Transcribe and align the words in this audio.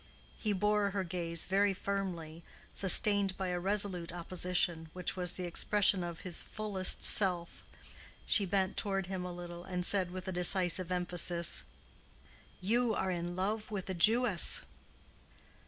He 0.39 0.51
bore 0.51 0.89
her 0.89 1.03
gaze 1.03 1.45
very 1.45 1.75
firmly, 1.75 2.41
sustained 2.73 3.37
by 3.37 3.49
a 3.49 3.59
resolute 3.59 4.11
opposition, 4.11 4.89
which 4.93 5.15
was 5.15 5.33
the 5.33 5.43
expression 5.43 6.03
of 6.03 6.21
his 6.21 6.41
fullest 6.41 7.03
self. 7.03 7.63
She 8.25 8.47
bent 8.47 8.77
toward 8.77 9.05
him 9.05 9.23
a 9.23 9.31
little, 9.31 9.63
and 9.63 9.85
said, 9.85 10.09
with 10.09 10.27
a 10.27 10.31
decisive 10.31 10.91
emphasis, 10.91 11.61
"You 12.61 12.95
are 12.95 13.11
in 13.11 13.35
love 13.35 13.69
with 13.69 13.91
a 13.91 13.93
Jewess." 13.93 14.63